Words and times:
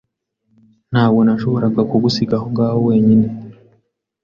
Ntabwo 0.91 1.19
nashoboraga 1.25 1.81
kugusiga 1.89 2.33
aho 2.39 2.45
ngaho 2.53 2.79
wenyine. 2.87 3.27